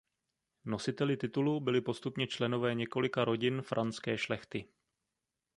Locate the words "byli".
1.59-1.81